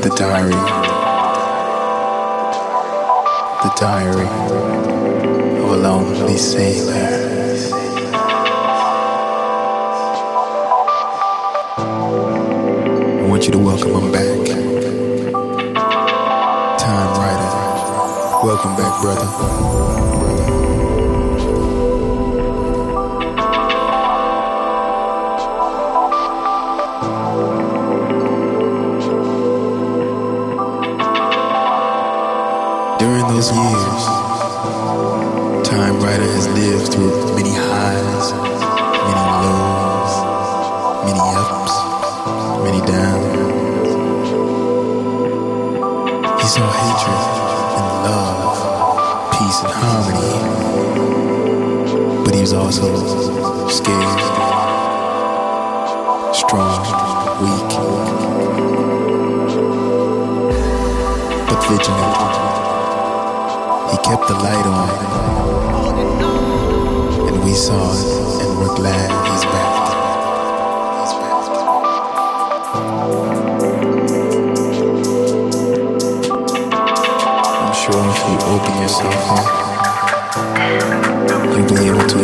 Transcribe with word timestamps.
The 0.00 0.08
diary. 0.16 0.52
The 3.62 3.70
diary 3.78 4.26
of 5.58 5.72
a 5.72 5.76
lonely 5.76 6.38
sailor. 6.38 6.94
I 13.10 13.26
want 13.28 13.44
you 13.44 13.52
to 13.52 13.58
welcome 13.58 13.90
him 13.90 14.10
back. 14.10 14.38
Timewriter. 16.80 18.42
Welcome 18.42 18.76
back, 18.76 19.02
brother. 19.02 19.89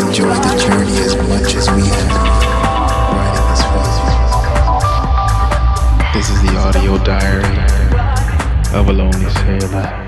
Be 0.06 0.22
able 0.22 0.24
to 0.24 0.30
enjoy 0.30 0.34
the 0.34 0.58
journey 0.58 0.98
as 0.98 1.16
much 1.28 1.54
as 1.54 1.70
we 1.70 1.82
have 1.82 2.10
riding 3.12 3.46
this. 3.50 3.62
This 6.14 6.28
is 6.30 6.38
the 6.42 6.56
audio 6.58 6.98
diary 7.04 7.58
of 8.78 8.88
a 8.88 8.92
lonely 8.92 9.30
sailor. 9.30 10.05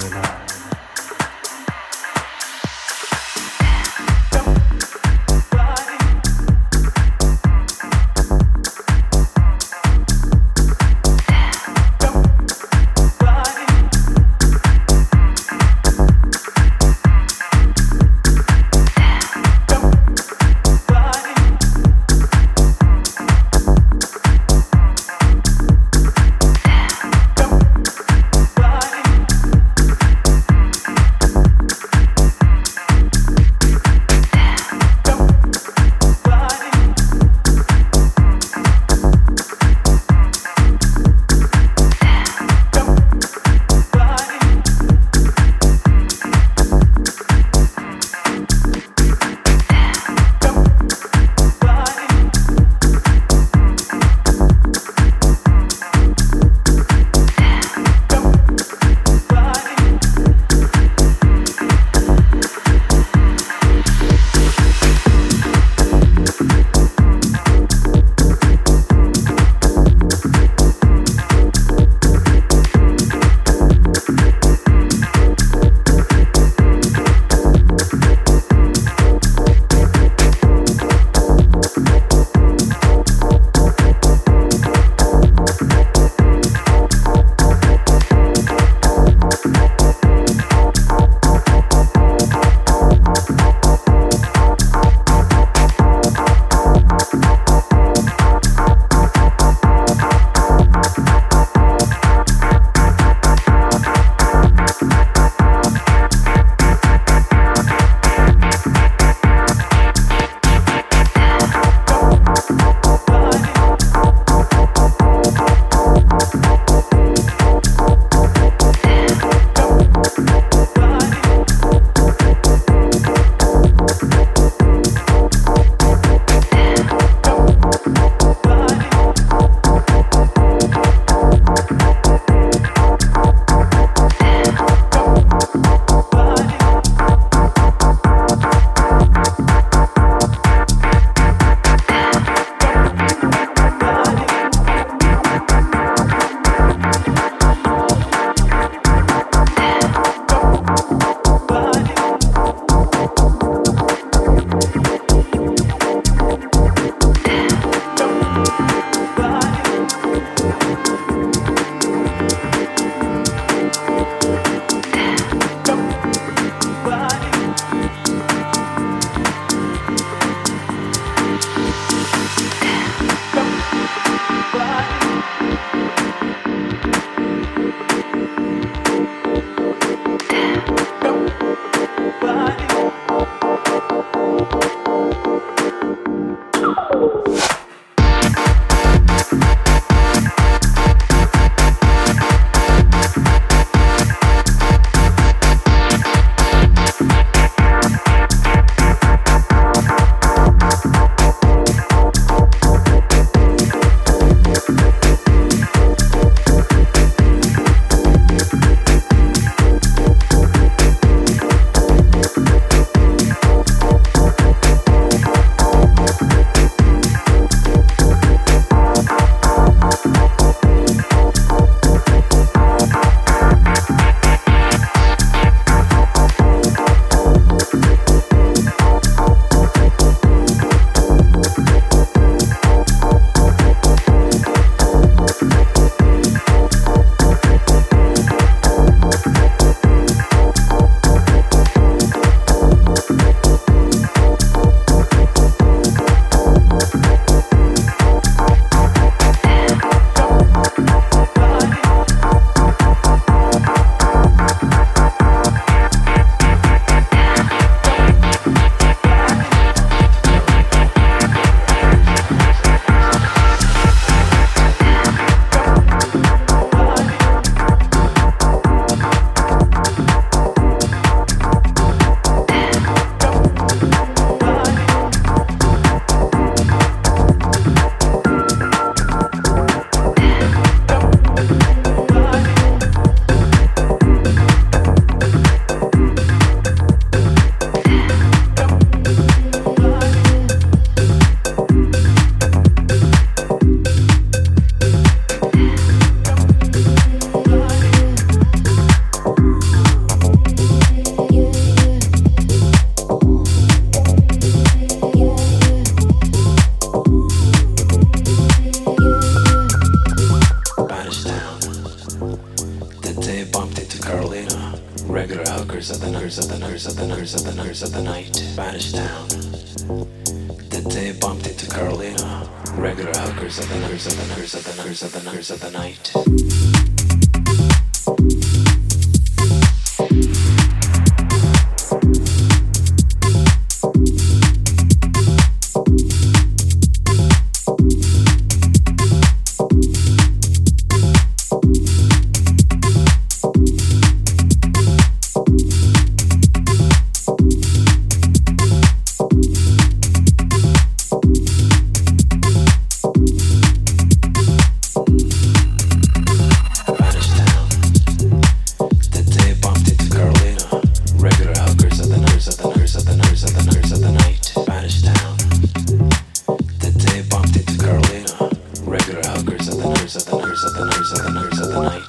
of 370.65 370.75
the 370.75 370.85
night, 370.85 371.13
of 371.13 371.23
the 371.23 371.31
night, 371.31 371.61
of 371.61 371.69
the 371.69 371.83
night. 371.83 372.08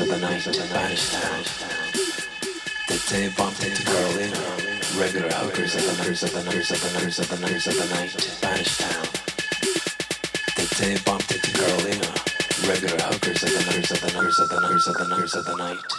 of 0.00 0.08
the 0.08 0.18
night, 0.18 0.46
of 0.46 0.54
the 0.54 0.74
night. 0.74 0.98
The 2.88 3.04
day 3.10 3.32
bumped 3.36 3.64
into 3.64 3.82
girly, 3.84 4.30
regular 4.96 5.30
hookers 5.30 5.74
of 5.74 5.82
the 5.82 6.02
of 6.22 6.32
the 6.32 6.44
nights 6.44 6.70
of 6.70 6.82
the 6.82 7.00
nights 7.00 7.18
of 7.18 7.28
the 7.28 7.38
nights 7.40 7.66
of 7.66 7.74
the 7.74 7.94
night, 7.94 8.10
Spanish 8.10 8.78
town. 8.78 9.06
The 10.54 10.74
day 10.78 10.98
bumped 11.04 11.32
into 11.32 11.50
girly, 11.52 11.98
regular 12.68 13.02
hookers 13.10 13.42
of 13.42 13.50
the 13.50 13.64
of 13.90 14.00
the 14.00 14.20
nights 14.20 14.38
of 14.38 14.48
the 14.48 14.60
nights 14.60 14.86
of 14.86 14.94
the 14.94 15.08
nights 15.08 15.34
of 15.34 15.44
the 15.44 15.56
night. 15.56 15.97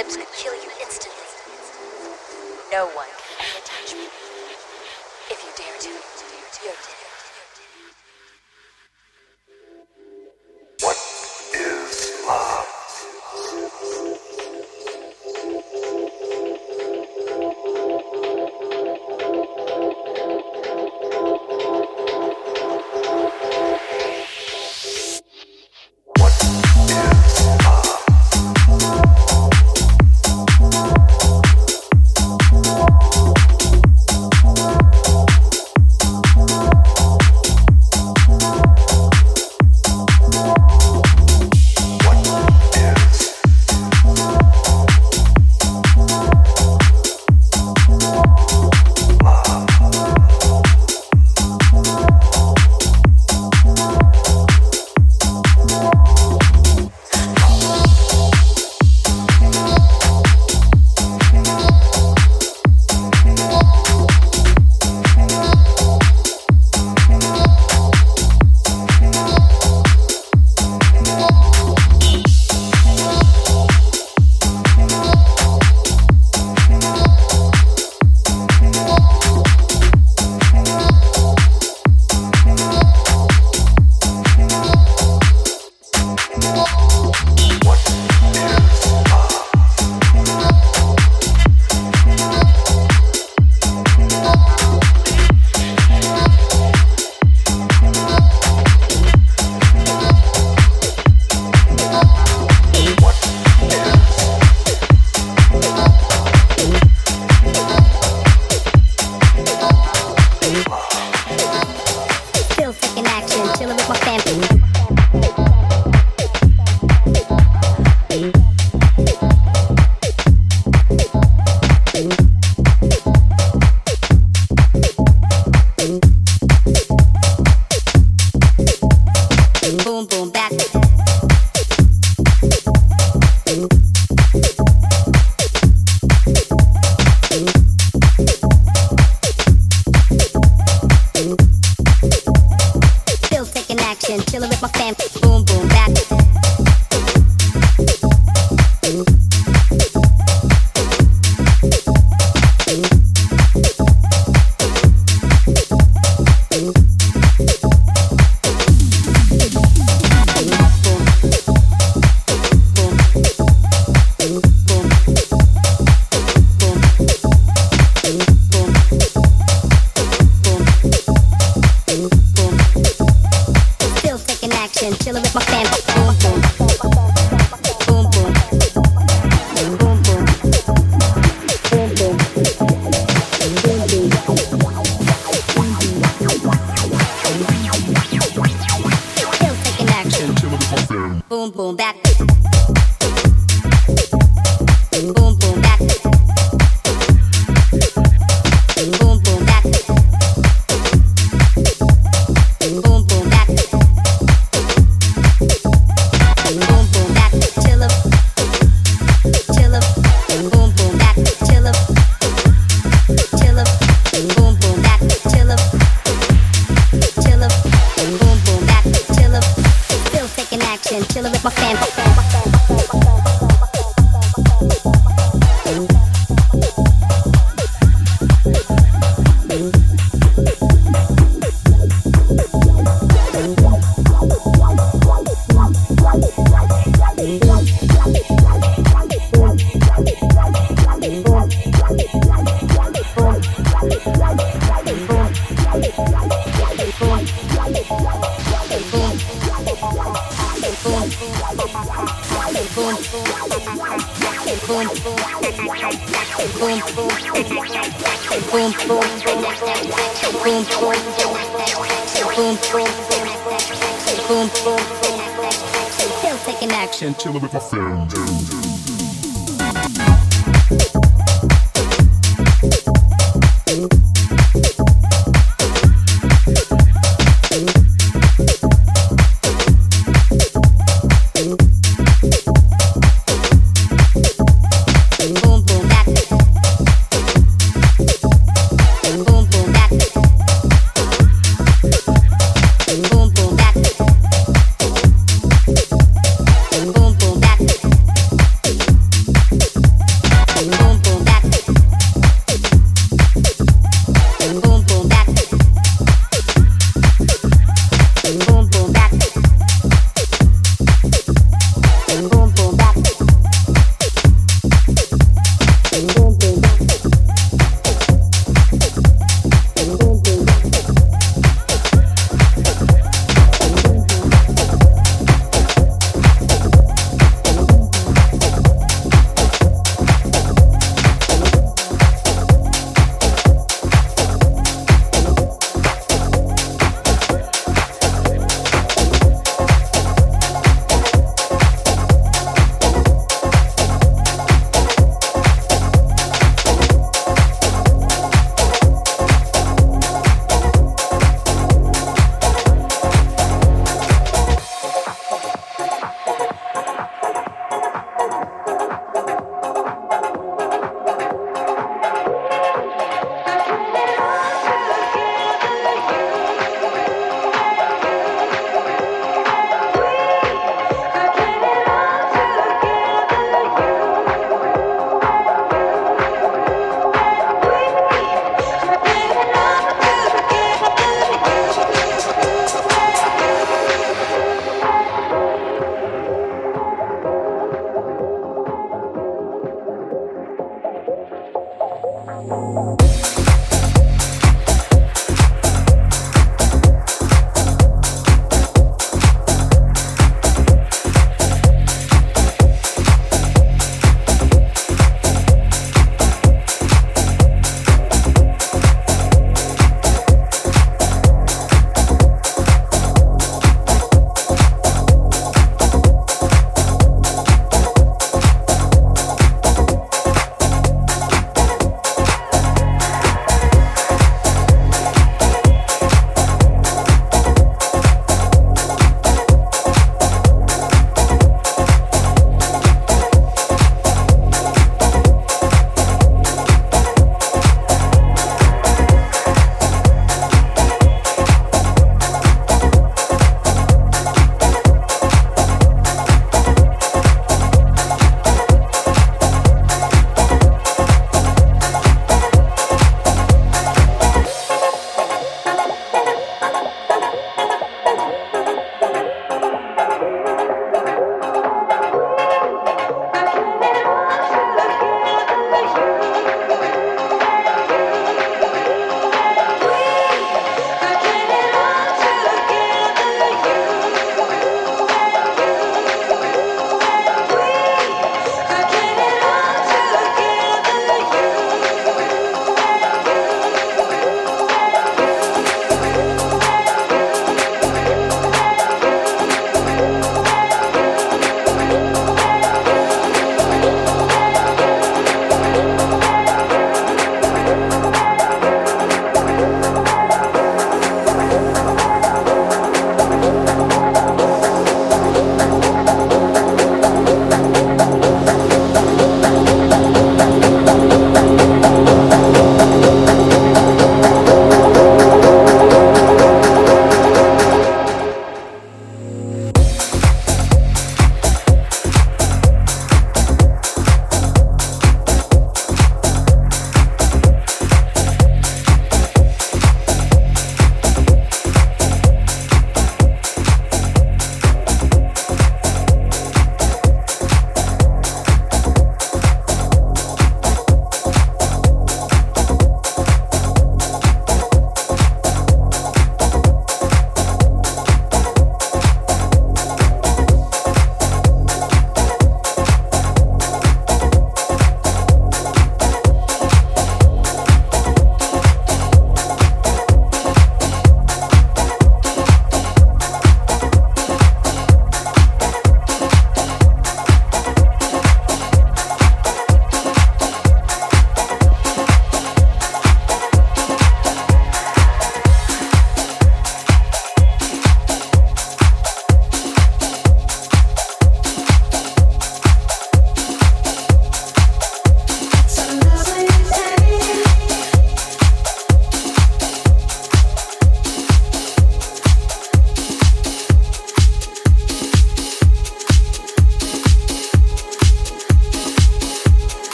lips 0.00 0.16
could 0.16 0.32
kill 0.32 0.54
you. 0.64 0.69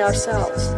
Ourselves. 0.00 0.68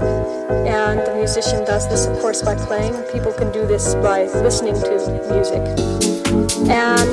And 0.68 1.00
the 1.06 1.14
musician 1.14 1.64
does 1.64 1.88
this, 1.88 2.06
of 2.06 2.18
course, 2.20 2.42
by 2.42 2.54
playing. 2.54 2.94
People 3.12 3.32
can 3.32 3.50
do 3.52 3.66
this 3.66 3.94
by 3.96 4.24
listening 4.42 4.74
to 4.74 4.90
music. 5.32 5.62
And 6.68 7.08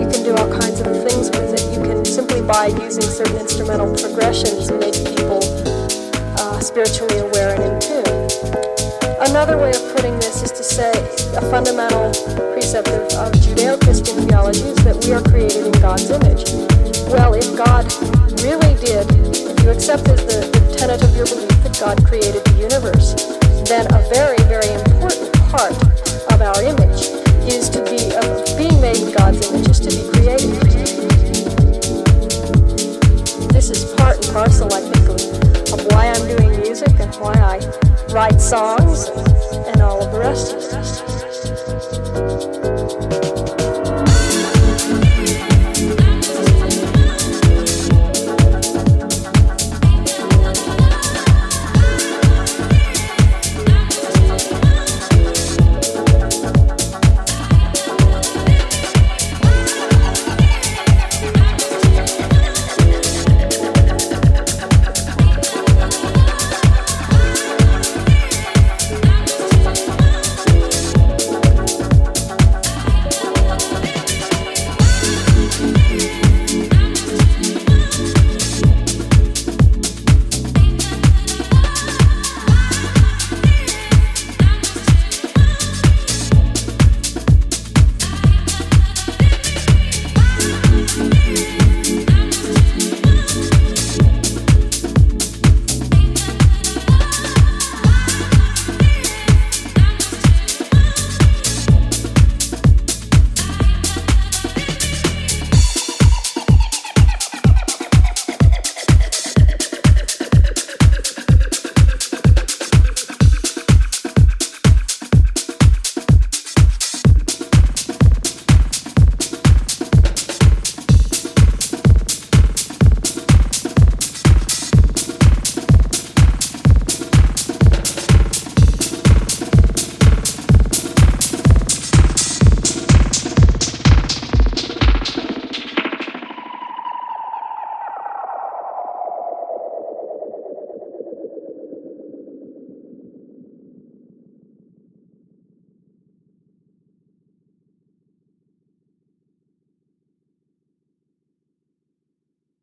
you 0.00 0.08
can 0.08 0.22
do 0.24 0.34
all 0.36 0.50
kinds 0.50 0.80
of 0.80 0.88
things 1.04 1.30
with 1.30 1.52
it. 1.54 1.64
You 1.76 1.82
can 1.82 2.04
simply 2.04 2.42
by 2.42 2.68
using 2.68 3.02
certain 3.02 3.36
instrumental 3.36 3.94
progressions 3.94 4.70
make 4.72 4.94
people 5.16 5.40
uh, 6.40 6.60
spiritually 6.60 7.18
aware 7.18 7.54
and 7.54 7.62
in 7.62 7.80
tune. 7.80 8.28
Another 9.28 9.58
way 9.58 9.70
of 9.70 9.82
putting 9.94 10.14
this 10.16 10.42
is 10.42 10.52
to 10.52 10.62
say 10.62 10.92
a 11.36 11.42
fundamental 11.50 12.10
precept 12.52 12.88
of, 12.88 13.02
of 13.18 13.32
Judeo-Christian 13.42 14.26
theology 14.26 14.62
is 14.62 14.76
that 14.84 14.96
we 15.04 15.12
are 15.12 15.22
created 15.22 15.66
in 15.66 15.72
God's 15.80 16.08
image. 16.10 16.48
Well, 17.12 17.34
if 17.34 17.56
God 17.56 17.84
really 18.42 18.74
did, 18.80 19.06
if 19.34 19.62
you 19.62 19.70
accept 19.70 20.08
as 20.08 20.24
the 20.24 20.57
tenet 20.78 21.02
of 21.02 21.16
your 21.16 21.26
belief 21.26 21.48
that 21.64 21.76
God 21.80 22.06
created 22.06 22.44
the 22.44 22.54
universe, 22.54 23.14
then 23.66 23.84
a 23.90 24.00
very, 24.14 24.38
very 24.46 24.70
important 24.78 25.26
part 25.50 25.74
of 26.30 26.38
our 26.40 26.62
image 26.62 27.10
is 27.50 27.68
to 27.70 27.82
be, 27.82 28.14
of 28.14 28.46
being 28.56 28.80
made 28.80 29.02
in 29.02 29.10
God's 29.10 29.42
image, 29.50 29.70
is 29.70 29.80
to 29.80 29.90
be 29.90 30.06
created. 30.14 30.54
This 33.50 33.70
is 33.70 33.92
part 33.94 34.22
and 34.22 34.32
parcel, 34.32 34.72
I 34.72 34.80
think, 34.86 35.08
of, 35.10 35.18
of 35.74 35.84
why 35.90 36.14
I'm 36.14 36.28
doing 36.28 36.60
music 36.62 36.94
and 37.00 37.12
why 37.16 37.34
I 37.34 37.58
write 38.12 38.40
songs 38.40 39.08
and 39.66 39.82
all 39.82 40.00
of 40.00 40.12
the 40.12 40.20
rest. 40.20 41.27